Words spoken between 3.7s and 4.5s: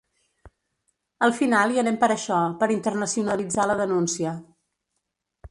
la denúncia.